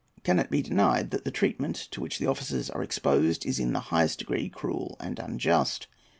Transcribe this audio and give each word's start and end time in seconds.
Can 0.23 0.39
it 0.39 0.49
be 0.49 0.63
denied 0.63 1.11
that 1.11 1.25
the 1.25 1.29
treatment 1.29 1.75
to 1.91 2.01
which 2.01 2.17
the 2.17 2.25
officers 2.25 2.71
are 2.71 2.81
exposed 2.81 3.45
is 3.45 3.59
in 3.59 3.73
the 3.73 3.79
highest 3.93 4.17
degree 4.17 4.49
cruel 4.49 4.97
and 4.99 5.19
unjust? 5.19 5.85